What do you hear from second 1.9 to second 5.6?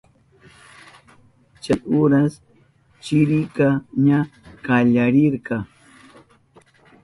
uras chirika ña kallarirka.